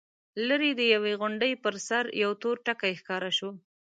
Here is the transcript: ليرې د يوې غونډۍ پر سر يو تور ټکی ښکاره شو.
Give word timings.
ليرې 0.47 0.71
د 0.79 0.81
يوې 0.93 1.13
غونډۍ 1.21 1.53
پر 1.63 1.75
سر 1.87 2.03
يو 2.23 2.31
تور 2.41 2.55
ټکی 2.65 2.93
ښکاره 2.99 3.31
شو. 3.37 3.49